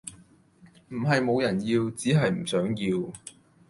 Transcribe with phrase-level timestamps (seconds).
[0.89, 3.13] 唔係無人要，只係唔想要